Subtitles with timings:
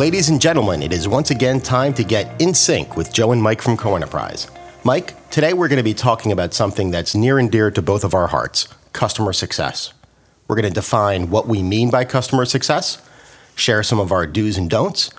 [0.00, 3.42] Ladies and gentlemen, it is once again time to get in sync with Joe and
[3.42, 4.50] Mike from Co-Enterprise.
[4.82, 8.02] Mike, today we're going to be talking about something that's near and dear to both
[8.02, 9.92] of our hearts customer success.
[10.48, 13.06] We're going to define what we mean by customer success,
[13.56, 15.10] share some of our do's and don'ts,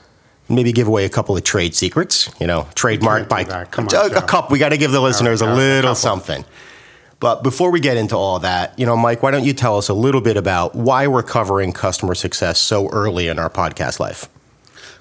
[0.50, 4.16] maybe give away a couple of trade secrets, you know, trademark by Come on, a,
[4.16, 4.52] a couple.
[4.52, 5.96] We got to give the listeners a a little couple.
[5.96, 6.44] something.
[7.20, 9.90] But before we get into all that, you know, Mike, why don't you tell us
[9.90, 14.28] a little bit about why we're covering customer success so early in our podcast life?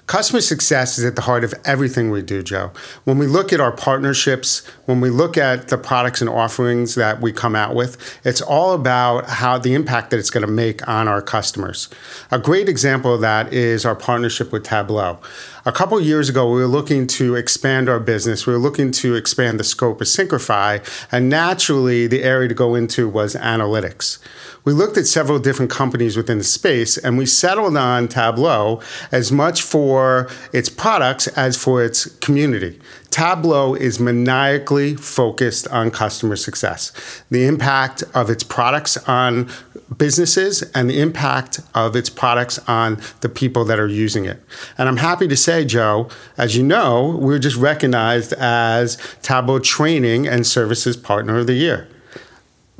[0.07, 2.71] Customer success is at the heart of everything we do, Joe.
[3.05, 7.21] When we look at our partnerships, when we look at the products and offerings that
[7.21, 10.85] we come out with, it's all about how the impact that it's going to make
[10.87, 11.87] on our customers.
[12.29, 15.19] A great example of that is our partnership with Tableau.
[15.63, 18.47] A couple years ago, we were looking to expand our business.
[18.47, 22.73] We were looking to expand the scope of Syncrify, and naturally, the area to go
[22.73, 24.17] into was analytics.
[24.63, 28.79] We looked at several different companies within the space and we settled on Tableau
[29.11, 32.79] as much for its products as for its community.
[33.09, 39.49] Tableau is maniacally focused on customer success, the impact of its products on
[39.97, 44.41] businesses and the impact of its products on the people that are using it.
[44.77, 50.27] And I'm happy to say, Joe, as you know, we're just recognized as Tableau Training
[50.27, 51.87] and Services Partner of the Year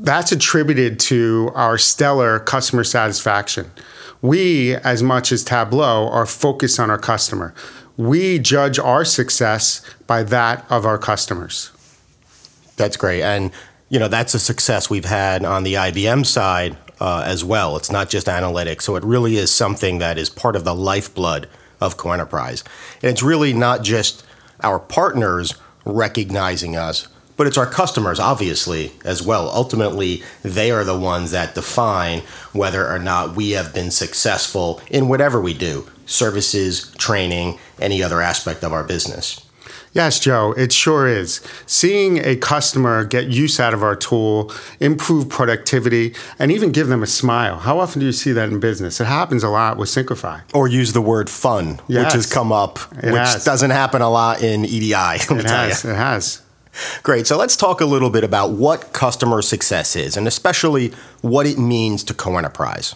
[0.00, 3.70] that's attributed to our stellar customer satisfaction.
[4.20, 7.54] We, as much as Tableau, are focused on our customer.
[7.96, 11.70] We judge our success by that of our customers.
[12.76, 13.22] That's great.
[13.22, 13.50] And,
[13.90, 17.76] you know, that's a success we've had on the IBM side uh, as well.
[17.76, 18.82] It's not just analytics.
[18.82, 21.48] So it really is something that is part of the lifeblood
[21.80, 22.62] of CoEnterprise.
[23.02, 24.24] And it's really not just
[24.60, 29.48] our partners recognizing us, but it's our customers, obviously, as well.
[29.50, 32.20] Ultimately, they are the ones that define
[32.52, 38.20] whether or not we have been successful in whatever we do services, training, any other
[38.20, 39.44] aspect of our business.
[39.94, 41.40] Yes, Joe, it sure is.
[41.66, 44.50] Seeing a customer get use out of our tool,
[44.80, 47.58] improve productivity, and even give them a smile.
[47.58, 49.00] How often do you see that in business?
[49.00, 50.40] It happens a lot with Syncrify.
[50.54, 53.44] Or use the word fun, which has come up, It which has.
[53.44, 54.94] doesn't happen a lot in EDI.
[55.30, 55.84] It has.
[55.84, 56.40] It has.
[57.02, 57.26] Great.
[57.26, 61.58] So let's talk a little bit about what customer success is, and especially what it
[61.58, 62.94] means to co-enterprise.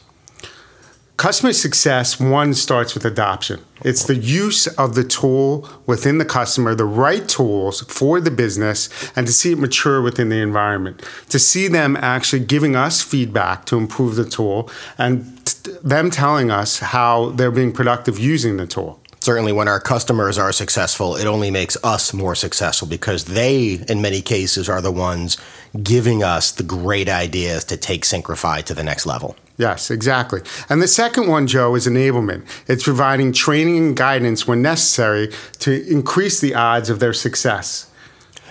[1.17, 3.61] Customer success, one starts with adoption.
[3.81, 8.91] It's the use of the tool within the customer, the right tools for the business,
[9.17, 11.03] and to see it mature within the environment.
[11.31, 16.51] To see them actually giving us feedback to improve the tool and t- them telling
[16.51, 19.01] us how they're being productive using the tool.
[19.27, 24.01] Certainly, when our customers are successful, it only makes us more successful because they, in
[24.01, 25.37] many cases, are the ones
[25.83, 29.35] giving us the great ideas to take Syncrify to the next level.
[29.59, 30.43] Yes, exactly.
[30.69, 32.47] And the second one, Joe, is enablement.
[32.69, 37.91] It's providing training and guidance when necessary to increase the odds of their success.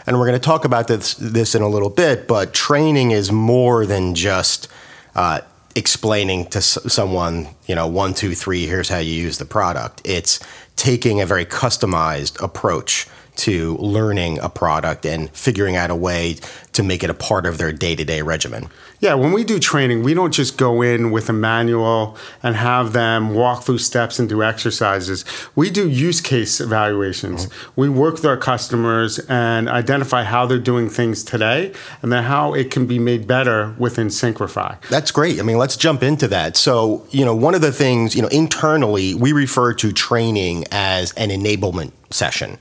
[0.06, 3.32] And we're going to talk about this, this in a little bit, but training is
[3.32, 4.68] more than just
[5.16, 5.40] uh,
[5.74, 10.02] explaining to s- someone, you know, one, two, three, here's how you use the product.
[10.04, 10.40] It's
[10.76, 16.38] taking a very customized approach to learning a product and figuring out a way
[16.74, 18.70] to make it a part of their day to day regimen.
[19.00, 22.94] Yeah, when we do training, we don't just go in with a manual and have
[22.94, 25.26] them walk through steps and do exercises.
[25.56, 27.46] We do use case evaluations.
[27.46, 27.82] Mm-hmm.
[27.82, 32.54] We work with our customers and identify how they're doing things today and then how
[32.54, 34.82] it can be made better within Syncrify.
[34.90, 35.40] That's great.
[35.40, 36.58] I mean, let's jump into that.
[36.58, 41.12] So, you know, one of the things, you know, internally, we refer to training as
[41.14, 42.58] an enablement session.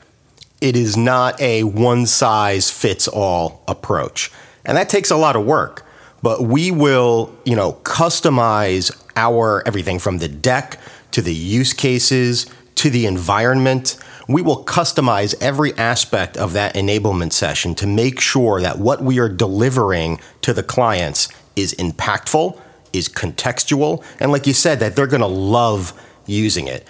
[0.65, 4.33] It is not a one size fits all approach.
[4.65, 5.85] And that takes a lot of work.
[6.23, 10.81] But we will, you know, customize our everything from the deck
[11.11, 13.99] to the use cases to the environment.
[14.27, 19.19] We will customize every aspect of that enablement session to make sure that what we
[19.19, 22.59] are delivering to the clients is impactful,
[22.95, 25.93] is contextual, and like you said, that they're going to love
[26.25, 26.89] using it.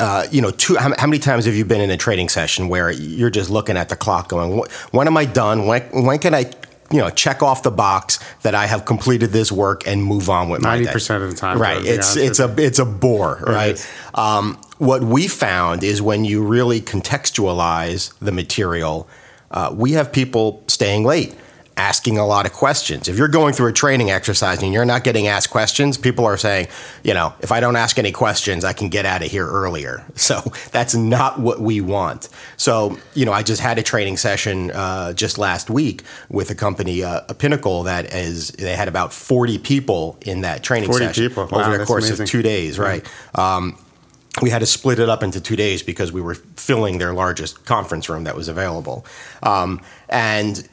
[0.00, 2.68] Uh, you know, two, how, how many times have you been in a trading session
[2.68, 4.62] where you're just looking at the clock going,
[4.92, 5.66] when am I done?
[5.66, 6.50] When, when can I,
[6.90, 10.48] you know, check off the box that I have completed this work and move on
[10.48, 10.90] with my day?
[10.90, 11.84] 90% of the time, Right.
[11.84, 13.90] It's, it's a, it's a bore, right?
[14.14, 19.08] Um, what we found is when you really contextualize the material,
[19.50, 21.34] uh, we have people staying late,
[21.80, 23.08] asking a lot of questions.
[23.08, 26.36] If you're going through a training exercise and you're not getting asked questions, people are
[26.36, 26.68] saying,
[27.02, 30.04] you know, if I don't ask any questions, I can get out of here earlier.
[30.30, 32.28] So that's not what we want.
[32.58, 36.54] So, you know, I just had a training session uh, just last week with a
[36.54, 41.04] company, uh, a Pinnacle, that is, they had about 40 people in that training 40
[41.06, 41.42] session people.
[41.44, 42.24] over Wow, the course amazing.
[42.24, 43.04] of two days, right?
[43.34, 43.76] Um,
[44.42, 47.64] we had to split it up into two days because we were filling their largest
[47.64, 49.04] conference room that was available.
[49.42, 50.68] Um, and,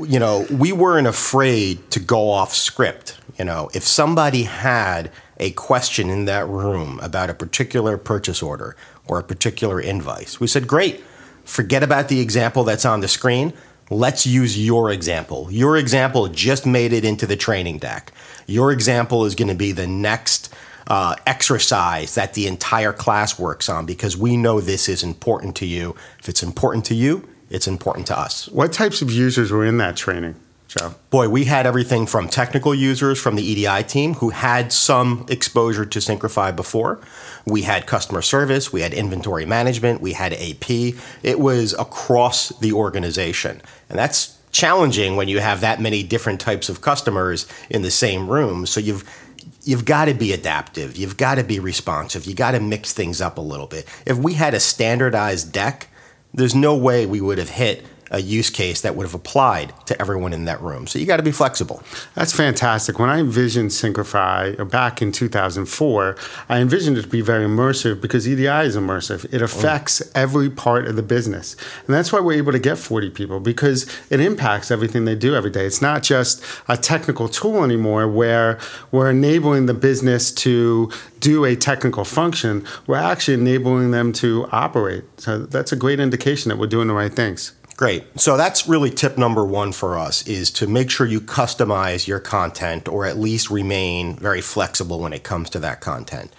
[0.00, 3.18] you know, we weren't afraid to go off script.
[3.38, 8.76] You know, if somebody had a question in that room about a particular purchase order
[9.06, 11.02] or a particular invoice, we said, great,
[11.44, 13.52] forget about the example that's on the screen.
[13.90, 15.48] Let's use your example.
[15.50, 18.12] Your example just made it into the training deck.
[18.46, 20.54] Your example is going to be the next
[20.88, 25.66] uh, exercise that the entire class works on because we know this is important to
[25.66, 25.94] you.
[26.18, 28.48] If it's important to you, it's important to us.
[28.48, 30.34] What types of users were in that training?
[30.68, 30.94] Joe?
[31.08, 35.86] Boy, we had everything from technical users from the EDI team who had some exposure
[35.86, 37.00] to Syncrify before.
[37.46, 40.70] We had customer service, we had inventory management, we had AP.
[41.22, 43.62] It was across the organization.
[43.88, 48.28] And that's challenging when you have that many different types of customers in the same
[48.28, 48.66] room.
[48.66, 49.04] So you've
[49.64, 50.96] you've got to be adaptive.
[50.96, 52.26] You've got to be responsive.
[52.26, 53.86] You got to mix things up a little bit.
[54.06, 55.88] If we had a standardized deck,
[56.38, 60.00] there's no way we would have hit a use case that would have applied to
[60.00, 60.86] everyone in that room.
[60.86, 61.82] So you got to be flexible.
[62.14, 62.98] That's fantastic.
[62.98, 66.16] When I envisioned Syncrify uh, back in 2004,
[66.48, 69.32] I envisioned it to be very immersive because EDI is immersive.
[69.32, 70.10] It affects mm.
[70.14, 71.56] every part of the business.
[71.86, 75.34] And that's why we're able to get 40 people because it impacts everything they do
[75.34, 75.66] every day.
[75.66, 78.58] It's not just a technical tool anymore where
[78.90, 80.90] we're enabling the business to
[81.20, 85.04] do a technical function, we're actually enabling them to operate.
[85.18, 87.52] So that's a great indication that we're doing the right things.
[87.78, 88.18] Great.
[88.18, 92.18] So that's really tip number one for us is to make sure you customize your
[92.18, 96.32] content or at least remain very flexible when it comes to that content.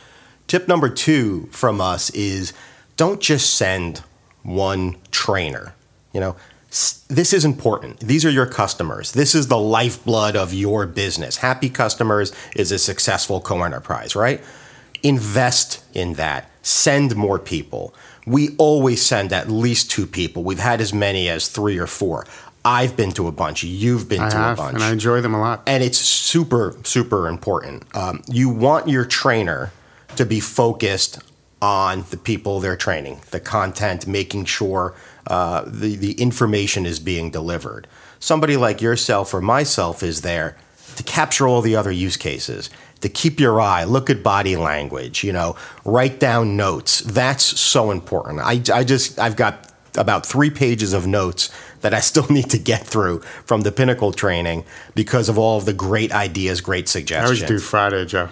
[0.48, 2.52] Tip number two from us is
[2.98, 4.04] don't just send
[4.44, 5.74] one trainer.
[6.12, 6.36] You know,
[7.08, 8.02] this is important.
[8.02, 9.14] These are your customers.
[9.14, 11.38] This is the lifeblood of your business.
[11.38, 14.42] Happy customers is a successful co enterprise, right?
[15.04, 16.50] Invest in that.
[16.62, 17.94] Send more people
[18.30, 20.44] we always send at least two people.
[20.44, 22.28] We've had as many as three or four.
[22.64, 23.64] I've been to a bunch.
[23.64, 24.76] You've been I to have, a bunch.
[24.76, 25.64] And I enjoy them a lot.
[25.66, 27.84] And it's super, super important.
[27.96, 29.72] Um, you want your trainer
[30.16, 31.20] to be focused
[31.62, 34.94] on the people they're training, the content, making sure
[35.28, 37.88] uh, the, the information is being delivered.
[38.20, 40.56] Somebody like yourself or myself is there
[40.98, 42.70] to capture all the other use cases
[43.02, 45.56] to keep your eye, look at body language, you know,
[45.86, 47.00] write down notes.
[47.02, 48.40] That's so important.
[48.40, 51.50] I, I just, I've got about three pages of notes
[51.82, 54.66] that I still need to get through from the Pinnacle training
[54.96, 57.42] because of all of the great ideas, great suggestions.
[57.42, 58.30] I was due Friday, Joe.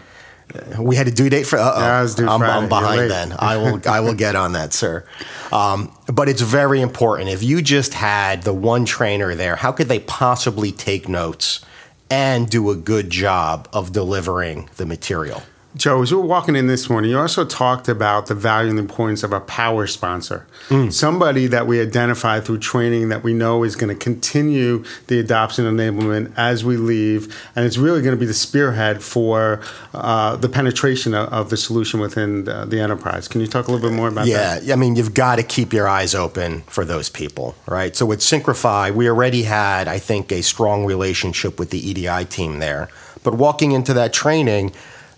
[0.80, 1.60] We had a due date for.
[1.60, 1.80] Uh-oh.
[1.80, 2.54] Yeah, I was due I'm, Friday.
[2.54, 3.36] I'm behind then.
[3.38, 3.82] I will.
[3.86, 5.06] I will get on that, sir.
[5.52, 7.30] Um, but it's very important.
[7.30, 11.66] If you just had the one trainer there, how could they possibly take notes
[12.10, 15.44] and do a good job of delivering the material.
[15.78, 18.80] Joe, as we were walking in this morning, you also talked about the value and
[18.80, 20.48] importance of a power sponsor.
[20.70, 20.92] Mm.
[20.92, 25.66] Somebody that we identify through training that we know is going to continue the adoption
[25.66, 27.34] enablement as we leave.
[27.56, 29.62] And it's really going to be the spearhead for
[29.94, 33.28] uh, the penetration of, of, the solution within the, the, enterprise.
[33.28, 34.64] Can you talk a little bit more about yeah, that?
[34.64, 37.96] Yeah, I mean, you've got to keep your eyes open for those people, right?
[37.96, 42.60] So with Syncrify, we already had, I think, a strong relationship with the EDI team
[42.60, 42.90] there.
[43.24, 44.74] But walking into that training,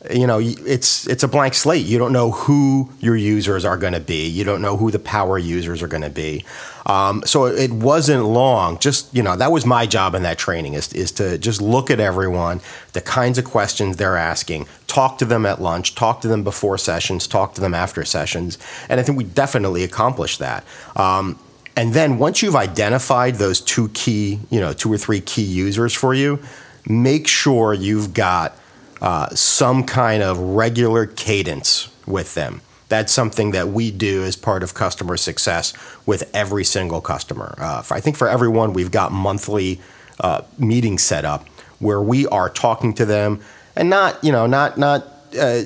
[0.10, 1.86] you know it's it's a blank slate.
[1.86, 4.28] You don't know who your users are going to be.
[4.28, 6.46] You don't know who the power users are going to be.
[6.86, 10.74] Um, so it wasn't long just you know that was my job in that training
[10.74, 12.62] is, is to just look at everyone
[12.94, 16.78] the kinds of questions they're asking talk to them at lunch talk to them before
[16.80, 20.64] sessions talk to them after sessions and i think we definitely accomplished that.
[20.96, 21.38] Um,
[21.76, 25.94] and then once you've identified those two key you know two or three key users
[25.94, 26.40] for you
[26.88, 28.58] make sure you've got
[29.02, 32.62] uh, some kind of regular cadence with them.
[32.90, 35.74] That's something that we do as part of customer success
[36.06, 37.54] with every single customer.
[37.58, 39.80] Uh, for, I think for everyone, we've got monthly
[40.20, 43.40] uh, meetings set up where we are talking to them,
[43.76, 45.06] and not you know not not
[45.40, 45.62] uh,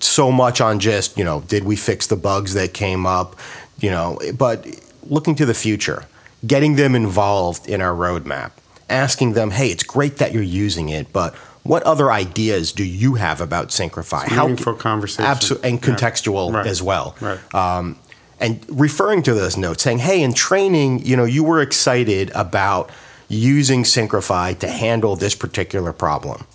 [0.00, 3.36] so much on just you know did we fix the bugs that came up,
[3.80, 4.66] you know, but
[5.02, 6.04] looking to the future,
[6.46, 8.52] getting them involved in our roadmap,
[8.88, 11.34] asking them, hey, it's great that you're using it, but
[11.68, 14.24] what other ideas do you have about Syncrify?
[14.26, 16.56] How meaningful conversation, absolutely, and contextual yeah.
[16.56, 16.66] right.
[16.66, 17.16] as well.
[17.20, 17.54] Right.
[17.54, 17.96] Um,
[18.40, 22.90] and referring to those notes, saying, "Hey, in training, you know, you were excited about
[23.28, 26.46] using Syncrify to handle this particular problem.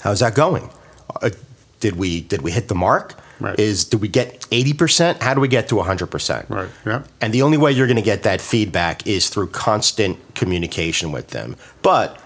[0.00, 0.70] How's that going?
[1.20, 1.30] Uh,
[1.80, 3.14] did we did we hit the mark?
[3.40, 3.58] Right.
[3.58, 5.22] Is do we get eighty percent?
[5.22, 6.46] How do we get to hundred percent?
[6.48, 6.68] Right.
[6.86, 7.02] Yeah.
[7.20, 11.28] And the only way you're going to get that feedback is through constant communication with
[11.28, 11.56] them.
[11.82, 12.18] But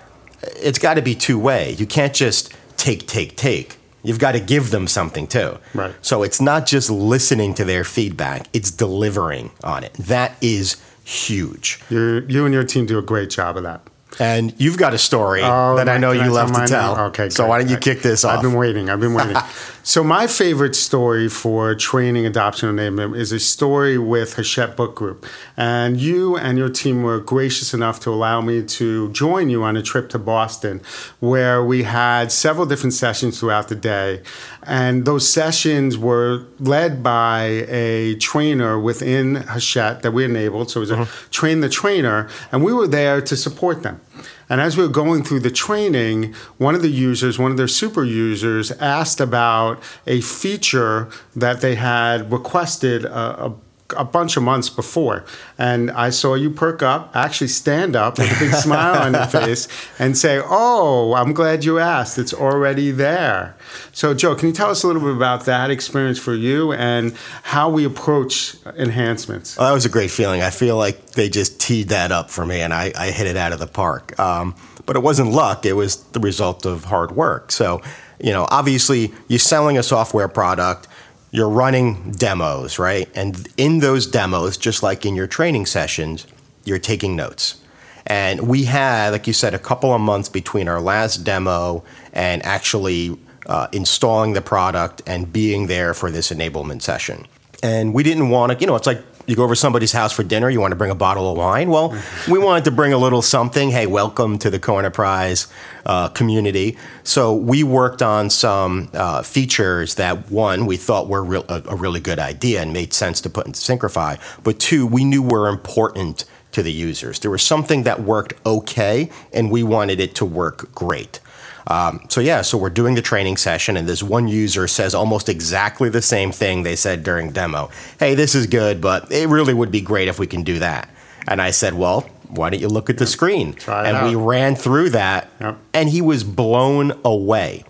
[0.42, 1.72] it's got to be two way.
[1.72, 3.76] You can't just take, take, take.
[4.02, 5.58] you've got to give them something too.
[5.74, 5.94] Right.
[6.02, 9.92] So it's not just listening to their feedback, it's delivering on it.
[9.94, 11.80] That is huge.
[11.88, 13.80] you you and your team do a great job of that.
[14.18, 16.98] And you've got a story Oh, that I know you love to tell.
[17.08, 17.28] Okay.
[17.28, 18.36] So why don't you kick this off?
[18.38, 18.88] I've been waiting.
[18.88, 19.36] I've been waiting.
[19.86, 25.24] so my favorite story for training adoption enablement is a story with Hachette Book Group,
[25.56, 29.76] and you and your team were gracious enough to allow me to join you on
[29.76, 30.82] a trip to Boston,
[31.20, 34.22] where we had several different sessions throughout the day,
[34.64, 40.68] and those sessions were led by a trainer within Hachette that we enabled.
[40.72, 41.30] So it was a mm-hmm.
[41.30, 44.00] train the trainer, and we were there to support them.
[44.48, 47.68] And as we were going through the training, one of the users, one of their
[47.68, 53.52] super users, asked about a feature that they had requested a,
[53.96, 55.24] a bunch of months before.
[55.58, 59.26] And I saw you perk up, actually stand up with a big smile on your
[59.26, 62.18] face, and say, Oh, I'm glad you asked.
[62.18, 63.56] It's already there.
[63.92, 67.14] So, Joe, can you tell us a little bit about that experience for you and
[67.42, 69.56] how we approach enhancements?
[69.56, 70.42] Well, that was a great feeling.
[70.42, 73.36] I feel like they just teed that up for me, and I, I hit it
[73.36, 74.18] out of the park.
[74.18, 77.50] Um, but it wasn't luck; it was the result of hard work.
[77.50, 77.82] So,
[78.20, 80.88] you know, obviously, you're selling a software product.
[81.30, 83.08] You're running demos, right?
[83.14, 86.26] And in those demos, just like in your training sessions,
[86.64, 87.60] you're taking notes.
[88.06, 92.44] And we had, like you said, a couple of months between our last demo and
[92.46, 97.26] actually uh, installing the product and being there for this enablement session.
[97.62, 100.22] And we didn't want to, you know, it's like you go over somebody's house for
[100.22, 101.68] dinner, you want to bring a bottle of wine.
[101.68, 101.96] Well,
[102.30, 103.70] we wanted to bring a little something.
[103.70, 105.48] Hey, welcome to the Co-Enterprise
[105.84, 106.76] uh, community.
[107.02, 111.74] So we worked on some uh, features that, one, we thought were real, a, a
[111.74, 114.20] really good idea and made sense to put into Syncrify.
[114.44, 117.18] But two, we knew were important to the users.
[117.18, 121.20] There was something that worked okay, and we wanted it to work great.
[121.68, 125.28] Um, so yeah, so we're doing the training session, and this one user says almost
[125.28, 127.70] exactly the same thing they said during demo.
[127.98, 130.88] Hey, this is good, but it really would be great if we can do that.
[131.26, 133.52] And I said, well, why don't you look at the screen?
[133.54, 135.58] Try and we ran through that, Yep.
[135.74, 137.64] and he was blown away.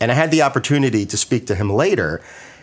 [0.00, 2.20] And I had the opportunity to speak to him later.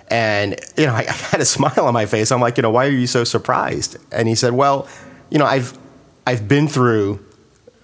[0.10, 2.32] And, you know, I, I had a smile on my face.
[2.32, 3.98] I'm like, you know, why are you so surprised?
[4.12, 4.88] And he said, well,
[5.30, 5.78] you know, I've,
[6.26, 7.26] I've been through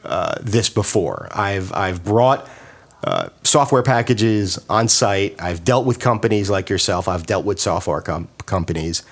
[0.04, 1.28] uh, this before.
[1.32, 2.48] I've, I've brought
[3.04, 5.36] uh, software packages on site.
[5.42, 7.08] I've dealt with companies like yourself.
[7.08, 9.04] I've dealt with software com- companies.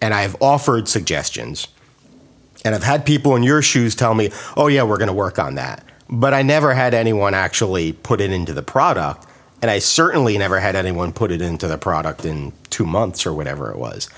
[0.00, 1.68] And I've offered suggestions.
[2.64, 5.38] And I've had people in your shoes tell me, oh, yeah, we're going to work
[5.38, 5.84] on that.
[6.08, 9.26] But I never had anyone actually put it into the product.
[9.62, 13.34] And I certainly never had anyone put it into the product in two months or
[13.34, 14.08] whatever it was.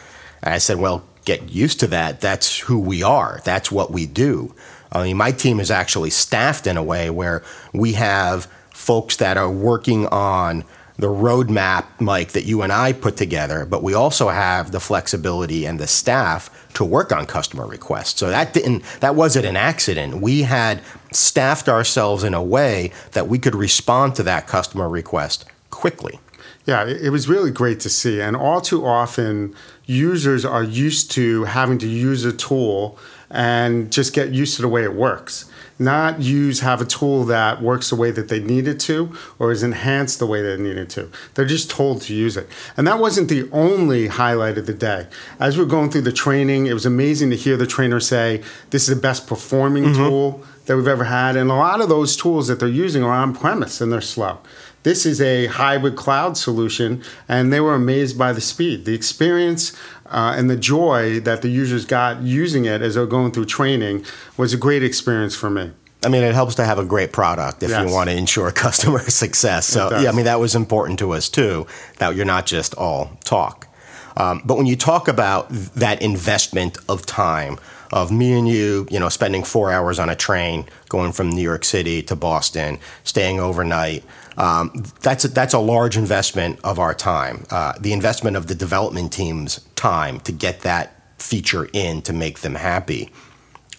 [0.42, 2.21] And I said, well, get used to that.
[2.21, 4.54] That's who we are, that's what we do.
[4.90, 7.42] I mean, my team is actually staffed in a way where
[7.73, 8.47] we have
[8.82, 10.64] folks that are working on
[10.96, 15.64] the roadmap, Mike, that you and I put together, but we also have the flexibility
[15.64, 18.18] and the staff to work on customer requests.
[18.18, 20.20] So that didn't that wasn't an accident.
[20.20, 25.44] We had staffed ourselves in a way that we could respond to that customer request
[25.70, 26.18] quickly.
[26.66, 28.20] Yeah, it it was really great to see.
[28.20, 29.54] And all too often,
[29.86, 32.98] users are used to having to use a tool
[33.32, 35.50] and just get used to the way it works.
[35.78, 39.50] Not use have a tool that works the way that they need it to or
[39.50, 41.10] is enhanced the way they need it to.
[41.34, 42.46] They're just told to use it.
[42.76, 45.06] And that wasn't the only highlight of the day.
[45.40, 48.42] As we are going through the training, it was amazing to hear the trainer say,
[48.70, 49.94] This is the best performing mm-hmm.
[49.94, 51.36] tool that we've ever had.
[51.36, 54.38] And a lot of those tools that they're using are on premise and they're slow.
[54.82, 59.76] This is a hybrid cloud solution, and they were amazed by the speed, the experience,
[60.12, 64.04] uh, and the joy that the users got using it as they're going through training
[64.37, 65.73] was a great experience for me.
[66.04, 67.87] I mean, it helps to have a great product if Yes.
[67.88, 69.66] you want to ensure customer success.
[69.66, 71.66] So, yeah, I mean, that was important to us too,
[71.99, 73.69] that you're not just all talk.
[74.16, 77.59] Um, but when you talk about that investment of time,
[77.92, 81.42] of me and you, you know, spending four hours on a train going from New
[81.42, 84.04] York City to Boston, staying overnight,
[84.37, 87.44] um, that's, a, that's a large investment of our time.
[87.50, 92.40] Uh, the investment of the development team's time to get that feature in to make
[92.40, 93.11] them happy.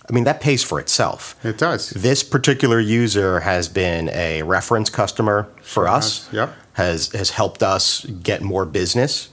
[0.09, 1.35] I mean, that pays for itself.
[1.45, 1.91] It does.
[1.91, 6.25] This particular user has been a reference customer for us.
[6.27, 6.33] has.
[6.33, 6.53] Yep.
[6.73, 9.29] Has has helped us get more business.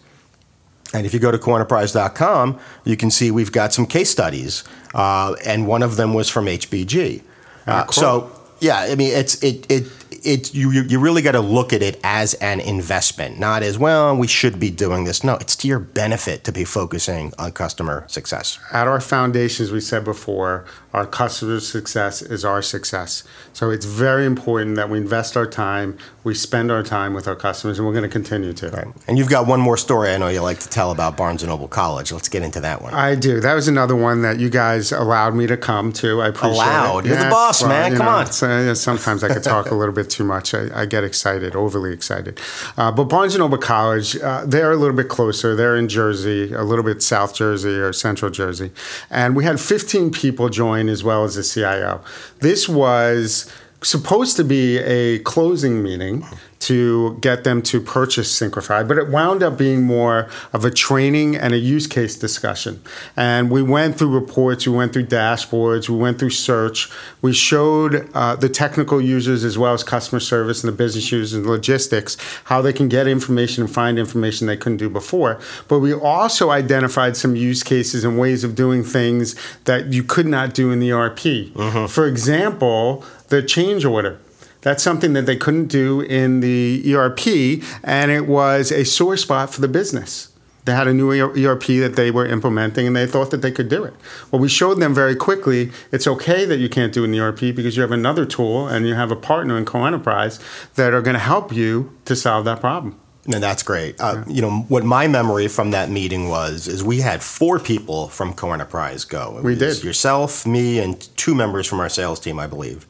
[0.93, 5.35] And if you go to coenterprise.com, you can see we've got some case studies, uh,
[5.45, 7.23] and one of them was from HBG.
[7.67, 8.31] Uh, so
[8.61, 9.87] yeah, I mean it's it it
[10.25, 13.79] it you you you really got to look at it as an investment, not as
[13.79, 15.25] well we should be doing this.
[15.25, 18.59] No, it's to your benefit to be focusing on customer success.
[18.73, 23.23] At our foundations, we said before, our customers' success is our success.
[23.53, 27.37] So it's very important that we invest our time, we spend our time with our
[27.37, 28.69] customers, and we're going to continue to.
[28.71, 28.87] Right.
[29.07, 31.47] And you've got one more story I know you like to tell about Barnes &
[31.47, 32.11] Noble College.
[32.13, 32.93] Let's get into that one.
[32.93, 33.41] I do.
[33.41, 36.21] That was another one that you guys allowed me to come to.
[36.23, 37.07] I appreciate Allowed?
[37.07, 37.11] it.
[37.11, 37.93] You're the boss, man.
[37.93, 38.27] you Come on.
[38.27, 40.55] uh, sometimes I could talk a little bit too much.
[40.55, 42.41] I, I get excited, overly excited.
[42.77, 45.55] Uh, but Barnes & Noble College, uh, they're a little bit closer.
[45.55, 48.73] They're in Jersey, a little bit South Jersey or Central Jersey.
[49.09, 52.03] And we had 15 people join as well as the CIO.
[52.41, 53.51] This was
[53.83, 56.25] supposed to be a closing meeting
[56.61, 61.35] to get them to purchase Syncrify, but it wound up being more of a training
[61.35, 62.83] and a use case discussion.
[63.17, 66.91] And we went through reports, we went through dashboards, we went through search.
[67.23, 71.33] We showed uh, the technical users as well as customer service and the business users
[71.33, 75.41] and logistics how they can get information and find information they couldn't do before.
[75.67, 79.35] But we also identified some use cases and ways of doing things
[79.65, 81.55] that you could not do in the ERP.
[81.89, 84.19] For example, the change order.
[84.63, 89.55] That's something that they couldn't do in the ERP, and it was a sore spot
[89.55, 90.29] for the business.
[90.67, 93.71] They had a new ERP that they were implementing, and they thought that they could
[93.71, 93.95] do it.
[94.31, 97.75] Well, we showed them very quickly it's okay that you can't do an ERP because
[97.77, 100.39] you have another tool and you have a partner in Co-Enterprise
[100.75, 103.01] that are going to help you to solve that problem.
[103.33, 103.99] And that's great.
[103.99, 108.09] Uh, You know what my memory from that meeting was is we had four people
[108.09, 109.39] from Co-Enterprise go.
[109.39, 109.83] It We did.
[109.83, 112.87] yourself, me, and two members from our sales team, I believe.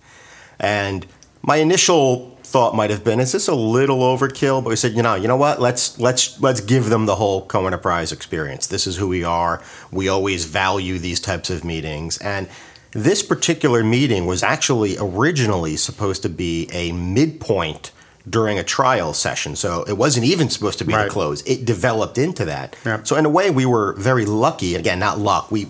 [0.60, 1.06] And
[1.42, 4.62] my initial thought might have been, is this a little overkill?
[4.62, 5.60] But we said, you know, you know what?
[5.60, 8.66] Let's let's let's give them the whole co-enterprise experience.
[8.66, 9.62] This is who we are.
[9.90, 12.18] We always value these types of meetings.
[12.18, 12.48] And
[12.92, 17.92] this particular meeting was actually originally supposed to be a midpoint
[18.28, 19.56] during a trial session.
[19.56, 21.04] So it wasn't even supposed to be Right.
[21.04, 21.42] the close.
[21.42, 22.76] It developed into that.
[22.84, 23.00] Yeah.
[23.04, 24.74] So in a way, we were very lucky.
[24.74, 25.50] Again, not luck.
[25.50, 25.68] We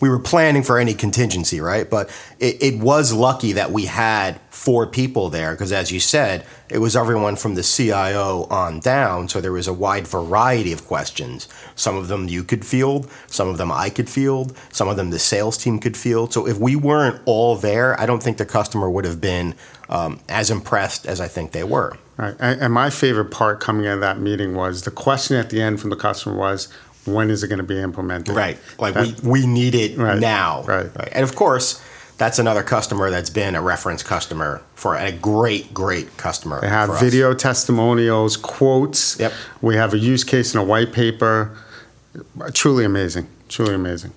[0.00, 1.88] we were planning for any contingency, right?
[1.88, 6.44] But it, it was lucky that we had four people there because, as you said,
[6.68, 9.28] it was everyone from the CIO on down.
[9.28, 11.48] So there was a wide variety of questions.
[11.74, 15.10] Some of them you could field, some of them I could field, some of them
[15.10, 16.32] the sales team could field.
[16.32, 19.54] So if we weren't all there, I don't think the customer would have been
[19.88, 21.96] um, as impressed as I think they were.
[22.16, 22.34] Right.
[22.40, 25.60] And, and my favorite part coming out of that meeting was the question at the
[25.60, 26.68] end from the customer was,
[27.06, 28.34] when is it going to be implemented?
[28.34, 28.58] Right.
[28.78, 30.18] Like That- we, we need it Right.
[30.18, 30.62] now.
[30.66, 30.94] Right.
[30.96, 31.08] right.
[31.12, 31.80] And of course,
[32.18, 36.60] that's another customer that's been a reference customer for a great, great customer.
[36.60, 39.18] They have video testimonials, quotes.
[39.20, 39.32] Yep.
[39.60, 41.56] We have a use case and a white paper.
[42.54, 43.28] Truly amazing.
[43.48, 44.12] Truly amazing.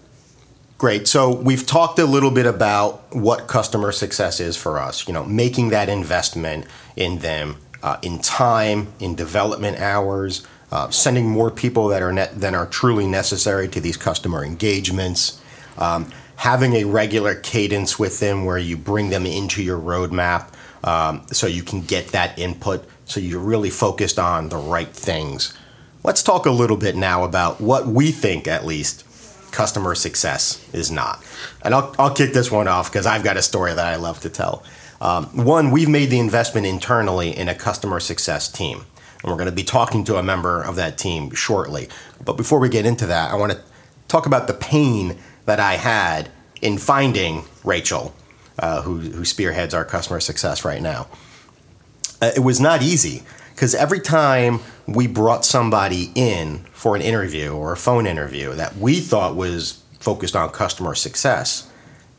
[0.78, 1.10] Great.
[1.10, 5.06] So we've talked a little bit about what customer success is for us.
[5.08, 11.28] You know, making that investment in them uh, in time, in development hours, uh, sending
[11.28, 15.42] more people that are net, than are truly necessary to these customer engagements,
[15.78, 20.48] um, having a regular cadence with them where you bring them into your roadmap
[20.84, 22.86] um, so you can get that input.
[23.06, 25.58] So you're really focused on the right things.
[26.04, 29.04] Let's talk a little bit now about what we think, at least,
[29.52, 31.24] customer success is not.
[31.64, 34.20] And I'll, I'll kick this one off because I've got a story that I love
[34.22, 34.64] to tell.
[35.02, 38.86] Um, one, we've made the investment internally in a customer success team.
[39.22, 41.90] And we're going to be talking to a member of that team shortly.
[42.24, 43.62] But before we get into that, I want to
[44.08, 46.30] talk about the pain that I had
[46.62, 48.14] in finding Rachel,
[48.58, 51.08] uh, who, who spearheads our customer success right now.
[52.22, 57.52] Uh, it was not easy because every time we brought somebody in for an interview
[57.52, 61.70] or a phone interview that we thought was focused on customer success,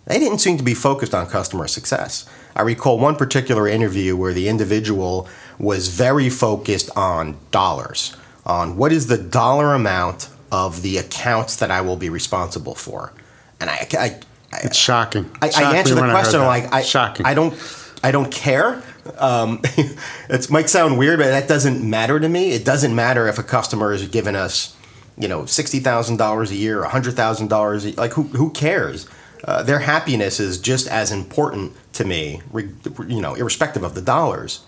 [0.06, 2.28] they didn't seem to be focused on customer success.
[2.56, 5.28] I recall one particular interview where the individual
[5.60, 11.70] was very focused on dollars, on what is the dollar amount of the accounts that
[11.70, 13.12] I will be responsible for.
[13.60, 14.20] And I, I,
[14.52, 15.30] I, It's shocking.
[15.40, 17.26] I, I answer the when I question like I, shocking.
[17.26, 17.54] I don't
[18.02, 18.82] I don't care.
[19.18, 19.60] Um,
[20.30, 22.52] it might sound weird, but that doesn't matter to me.
[22.52, 24.74] It doesn't matter if a customer is giving us,
[25.18, 27.96] you know, sixty thousand dollars a year, hundred thousand dollars.
[27.98, 29.06] Like who who cares?
[29.44, 34.60] Uh, their happiness is just as important to me, you know, irrespective of the dollars.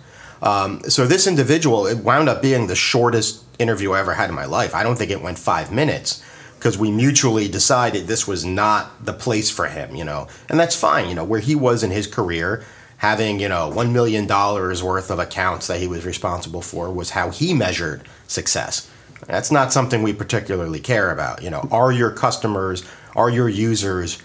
[0.42, 4.34] Um, so this individual, it wound up being the shortest interview I ever had in
[4.34, 4.74] my life.
[4.74, 6.22] I don't think it went five minutes
[6.58, 10.76] because we mutually decided this was not the place for him, you know, and that's
[10.76, 12.64] fine, you know, where he was in his career,
[12.98, 17.10] having you know one million dollars worth of accounts that he was responsible for was
[17.10, 18.88] how he measured success.
[19.26, 21.42] That's not something we particularly care about.
[21.42, 24.20] You know, are your customers, are your users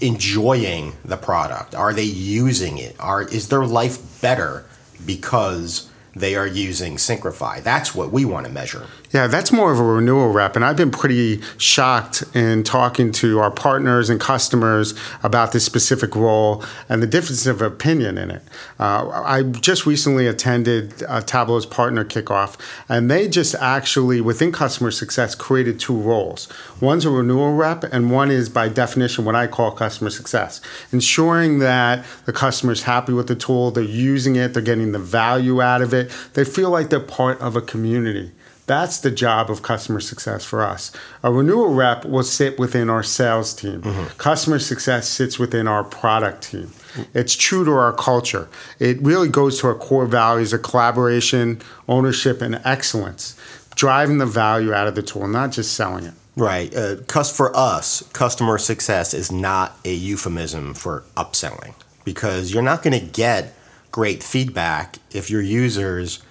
[0.00, 1.74] enjoying the product?
[1.74, 2.94] Are they using it?
[3.00, 4.64] Are is their life better
[5.06, 7.62] because they are using Syncrify.
[7.62, 8.86] That's what we want to measure.
[9.12, 10.56] Yeah, that's more of a renewal rep.
[10.56, 16.14] And I've been pretty shocked in talking to our partners and customers about this specific
[16.14, 18.42] role and the difference of opinion in it.
[18.78, 22.56] Uh, I just recently attended Tableau's partner kickoff,
[22.88, 26.48] and they just actually, within customer success, created two roles.
[26.80, 30.60] One's a renewal rep, and one is by definition what I call customer success,
[30.92, 34.98] ensuring that the customer is happy with the tool, they're using it, they're getting the
[34.98, 36.12] value out of it it.
[36.34, 38.32] They feel like they're part of a community.
[38.66, 40.92] That's the job of customer success for us.
[41.24, 43.82] A renewal rep will sit within our sales team.
[43.82, 44.16] Mm-hmm.
[44.16, 46.70] Customer success sits within our product team.
[47.12, 48.48] It's true to our culture.
[48.78, 53.36] It really goes to our core values of collaboration, ownership, and excellence,
[53.74, 56.14] driving the value out of the tool, not just selling it.
[56.36, 56.72] Right.
[56.72, 62.98] Uh, for us, customer success is not a euphemism for upselling because you're not going
[62.98, 63.54] to get
[63.90, 66.22] great feedback if your users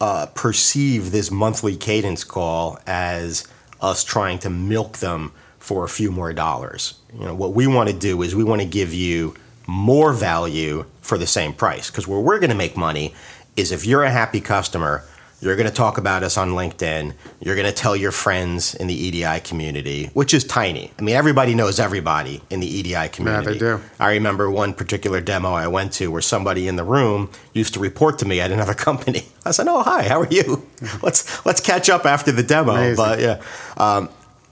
[0.00, 3.46] uh, perceive this monthly cadence call as
[3.80, 6.94] us trying to milk them for a few more dollars.
[7.14, 9.34] You know, what we want to do is we want to give you
[9.66, 13.14] more value for the same price because where we're going to make money
[13.56, 15.04] is if you're a happy customer
[15.44, 17.12] you're going to talk about us on LinkedIn.
[17.40, 20.90] You're going to tell your friends in the EDI community, which is tiny.
[20.98, 23.46] I mean, everybody knows everybody in the EDI community.
[23.46, 23.80] Yeah, they do.
[24.00, 27.80] I remember one particular demo I went to where somebody in the room used to
[27.80, 29.24] report to me at another company.
[29.44, 30.66] I said, "Oh, hi, how are you?
[31.02, 32.96] let's let's catch up after the demo." Amazing.
[32.96, 33.42] But yeah,
[33.76, 34.08] um,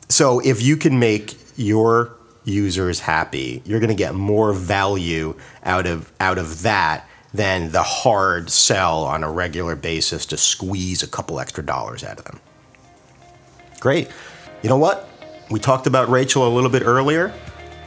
[0.09, 5.87] so if you can make your users happy, you're going to get more value out
[5.87, 11.07] of out of that than the hard sell on a regular basis to squeeze a
[11.07, 12.40] couple extra dollars out of them.
[13.81, 14.09] Great.
[14.62, 15.09] You know what?
[15.51, 17.33] We talked about Rachel a little bit earlier.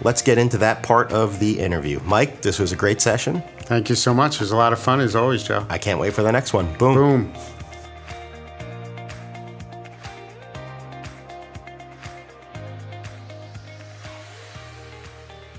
[0.02, 2.00] Let's get into that part of the interview.
[2.04, 3.42] Mike, this was a great session.
[3.60, 4.36] Thank you so much.
[4.36, 5.66] It was a lot of fun as always, Joe.
[5.70, 6.72] I can't wait for the next one.
[6.78, 6.96] Boom.
[6.96, 7.34] Boom.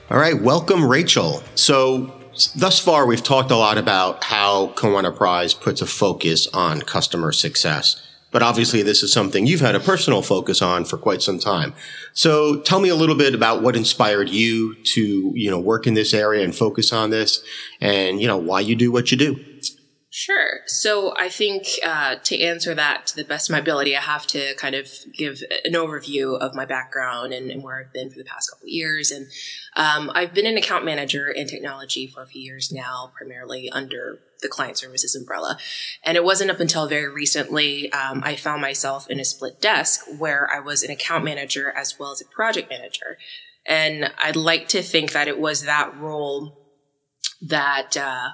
[0.08, 1.42] All right, welcome, Rachel.
[1.56, 2.15] So,
[2.54, 8.02] thus far, we've talked a lot about how Co-Enterprise puts a focus on customer success.
[8.32, 11.72] But obviously, this is something you've had a personal focus on for quite some time.
[12.12, 15.94] So tell me a little bit about what inspired you to, you know, work in
[15.94, 17.42] this area and focus on this
[17.80, 19.36] and, you know, why you do what you do.
[20.18, 20.60] Sure.
[20.64, 24.26] So I think uh, to answer that to the best of my ability, I have
[24.28, 28.16] to kind of give an overview of my background and, and where I've been for
[28.16, 29.10] the past couple years.
[29.10, 29.26] And
[29.76, 34.20] um, I've been an account manager in technology for a few years now, primarily under
[34.40, 35.58] the client services umbrella.
[36.02, 40.00] And it wasn't up until very recently um, I found myself in a split desk
[40.16, 43.18] where I was an account manager as well as a project manager.
[43.66, 46.56] And I'd like to think that it was that role
[47.42, 48.30] that uh,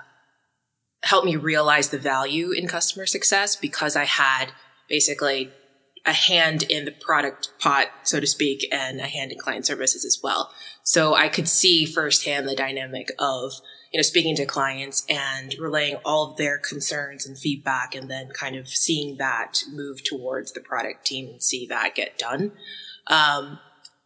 [1.03, 4.53] helped me realize the value in customer success because I had
[4.89, 5.51] basically
[6.05, 10.05] a hand in the product pot, so to speak, and a hand in client services
[10.05, 10.51] as well.
[10.83, 13.53] So I could see firsthand the dynamic of,
[13.93, 18.31] you know, speaking to clients and relaying all of their concerns and feedback and then
[18.31, 22.53] kind of seeing that move towards the product team and see that get done.
[23.07, 23.61] Um,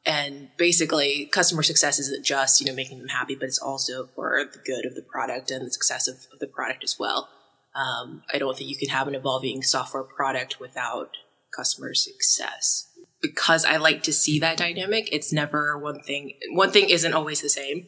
[0.06, 4.40] and basically customer success isn't just you know making them happy but it's also for
[4.52, 7.28] the good of the product and the success of, of the product as well.
[7.74, 11.10] Um, i don't think you can have an evolving software product without
[11.54, 12.88] customer success.
[13.20, 17.42] Because i like to see that dynamic it's never one thing one thing isn't always
[17.42, 17.86] the same.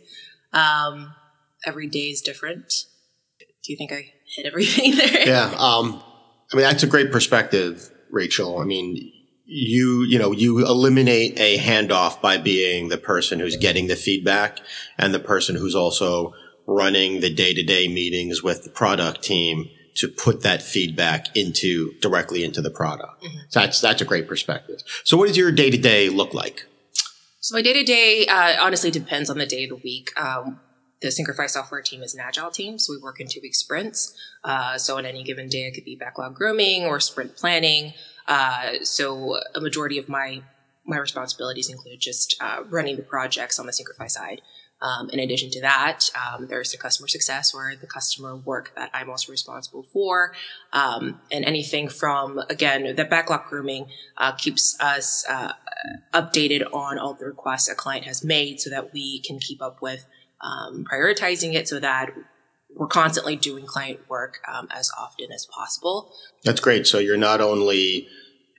[0.52, 1.14] Um,
[1.64, 2.72] every day is different.
[3.38, 5.26] Do you think i hit everything there?
[5.26, 6.02] Yeah um,
[6.52, 8.58] i mean that's a great perspective rachel.
[8.58, 9.12] I mean
[9.50, 14.58] you you know you eliminate a handoff by being the person who's getting the feedback
[14.98, 16.34] and the person who's also
[16.66, 22.60] running the day-to-day meetings with the product team to put that feedback into directly into
[22.60, 23.22] the product.
[23.22, 23.38] Mm-hmm.
[23.48, 24.82] So that's that's a great perspective.
[25.02, 26.66] So what does your day-to-day look like?
[27.40, 30.10] So my day-to-day uh, honestly depends on the day of the week.
[30.20, 30.60] Um,
[31.00, 34.14] the Syncrify software team is an agile team, so we work in two week sprints.
[34.44, 37.94] Uh, so on any given day, it could be backlog grooming or sprint planning.
[38.28, 40.42] Uh, so a majority of my
[40.84, 44.40] my responsibilities include just uh, running the projects on the Syncrify side.
[44.80, 48.90] Um, in addition to that, um, there's the customer success or the customer work that
[48.94, 50.32] I'm also responsible for.
[50.72, 55.52] Um, and anything from, again, the backlog grooming uh, keeps us uh,
[56.14, 59.82] updated on all the requests a client has made so that we can keep up
[59.82, 60.06] with
[60.40, 62.14] um, prioritizing it so that
[62.78, 66.12] we're constantly doing client work um, as often as possible.
[66.44, 66.86] That's great.
[66.86, 68.08] So you're not only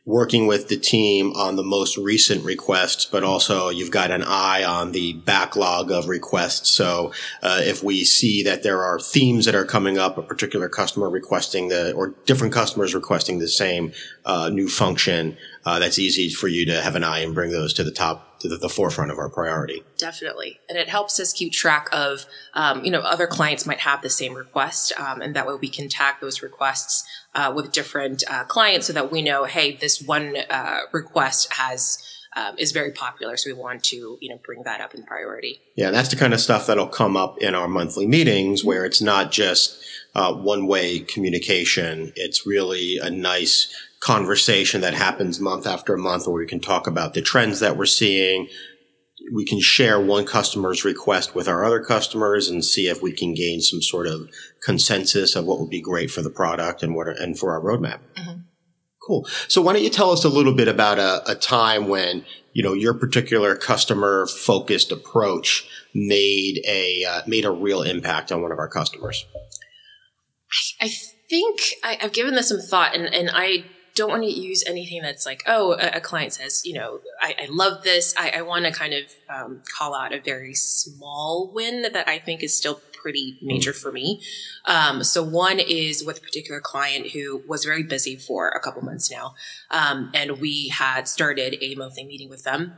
[0.05, 4.63] working with the team on the most recent requests, but also you've got an eye
[4.63, 6.71] on the backlog of requests.
[6.71, 10.67] So uh, if we see that there are themes that are coming up, a particular
[10.67, 13.93] customer requesting the, or different customers requesting the same
[14.25, 17.73] uh, new function, uh, that's easy for you to have an eye and bring those
[17.75, 19.83] to the top to the, the, forefront of our priority.
[19.97, 20.59] Definitely.
[20.69, 24.09] And it helps us keep track of, um, you know, other clients might have the
[24.09, 24.93] same request.
[24.97, 27.03] Um, and that way we can tag those requests
[27.35, 32.03] uh, with different uh, clients so that we know, hey, this one uh, request has
[32.35, 33.37] um, is very popular.
[33.37, 35.61] So we want to, you know, bring that up in priority.
[35.75, 39.01] Yeah, that's the kind of stuff that'll come up in our monthly meetings where it's
[39.01, 39.83] not just
[40.15, 42.13] uh, one way communication.
[42.15, 47.13] It's really a nice conversation that happens month after month where we can talk about
[47.13, 48.47] the trends that we're seeing.
[49.33, 53.33] We can share one customer's request with our other customers and see if we can
[53.33, 54.29] gain some sort of
[54.63, 57.61] consensus of what would be great for the product and what are, and for our
[57.61, 57.99] roadmap.
[58.17, 58.39] Mm-hmm.
[59.05, 59.27] Cool.
[59.47, 62.63] So why don't you tell us a little bit about a, a time when you
[62.63, 68.51] know your particular customer focused approach made a uh, made a real impact on one
[68.51, 69.25] of our customers?
[70.79, 70.89] I, I
[71.29, 73.65] think I, have given this some thought, and, and I
[73.99, 77.35] don't want to use anything that's like, oh, a, a client says, you know, I,
[77.43, 78.15] I love this.
[78.17, 82.17] I, I want to kind of um, call out a very small win that I
[82.17, 84.21] think is still pretty major for me.
[84.65, 88.81] Um, so one is with a particular client who was very busy for a couple
[88.81, 89.35] months now.
[89.69, 92.73] Um, and we had started a monthly meeting with them.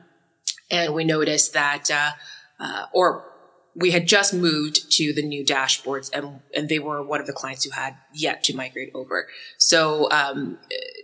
[0.70, 2.12] And we noticed that, uh,
[2.60, 3.31] uh, or
[3.76, 7.34] we had just moved to the new dashboards and, and they were one of the
[7.34, 9.28] clients who had yet to migrate over.
[9.58, 10.58] So um,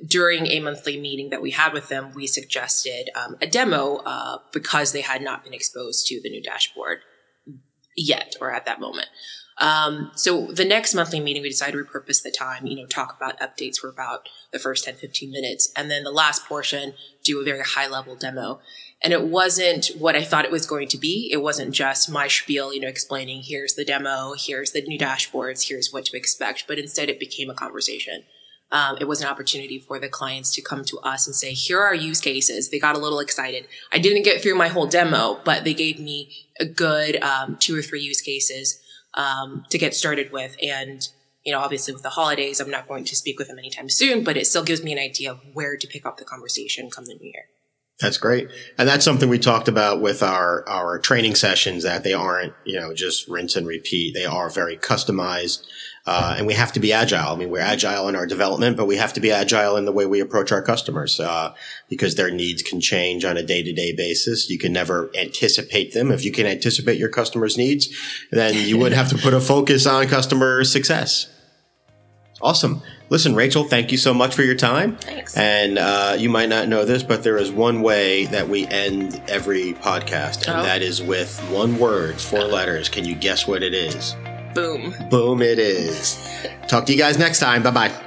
[0.06, 4.40] during a monthly meeting that we had with them, we suggested um, a demo uh,
[4.52, 7.00] because they had not been exposed to the new dashboard
[7.96, 9.08] yet or at that moment.
[9.60, 13.16] Um, so the next monthly meeting, we decided to repurpose the time, you know, talk
[13.18, 15.72] about updates for about the first 10, 15 minutes.
[15.76, 18.60] And then the last portion, do a very high level demo.
[19.04, 21.30] And it wasn't what I thought it was going to be.
[21.32, 25.68] It wasn't just my spiel, you know, explaining here's the demo, here's the new dashboards,
[25.68, 26.66] here's what to expect.
[26.68, 28.24] But instead it became a conversation.
[28.72, 31.80] Um, it was an opportunity for the clients to come to us and say, here
[31.80, 32.70] are our use cases.
[32.70, 33.68] They got a little excited.
[33.94, 37.78] I didn't get through my whole demo, but they gave me a good um, two
[37.78, 38.82] or three use cases
[39.14, 40.58] um, to get started with.
[40.62, 41.08] And,
[41.46, 44.24] you know, obviously with the holidays, I'm not going to speak with them anytime soon,
[44.24, 47.06] but it still gives me an idea of where to pick up the conversation come
[47.06, 47.46] the new year.
[48.00, 48.50] That's great.
[48.78, 52.80] And that's something we talked about with our, our training sessions that they aren't, you
[52.80, 54.14] know, just rinse and repeat.
[54.14, 55.66] They are very customized.
[56.06, 57.34] Uh, and we have to be agile.
[57.34, 59.92] I mean, we're agile in our development, but we have to be agile in the
[59.92, 61.54] way we approach our customers, uh,
[61.90, 64.50] because their needs can change on a day to day basis.
[64.50, 66.12] You can never anticipate them.
[66.12, 67.90] If you can anticipate your customers' needs,
[68.32, 71.30] then you would have to put a focus on customer success.
[72.42, 72.84] Awesome.
[73.10, 74.98] Listen, Rachel, thank you so much for your time.
[74.98, 75.38] Thanks.
[75.38, 79.22] And uh, you might not know this, but there is one way that we end
[79.28, 80.64] every podcast, and oh.
[80.64, 82.90] that is with one word, four letters.
[82.90, 84.16] Can you guess what it is?
[84.54, 84.94] Boom.
[85.10, 86.18] Boom, it is.
[86.68, 87.64] Talk to you guys next time.
[87.64, 88.07] Bye bye.